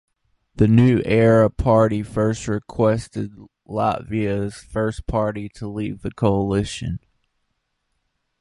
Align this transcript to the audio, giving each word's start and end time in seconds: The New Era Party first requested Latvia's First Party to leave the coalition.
The 0.55 0.67
New 0.67 1.03
Era 1.05 1.47
Party 1.51 2.01
first 2.01 2.47
requested 2.47 3.29
Latvia's 3.69 4.55
First 4.55 5.05
Party 5.05 5.47
to 5.49 5.67
leave 5.67 6.01
the 6.01 6.09
coalition. 6.09 6.97